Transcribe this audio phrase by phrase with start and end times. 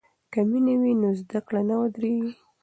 [0.31, 2.31] که مینه وي نو زده کړه نه ودریږي.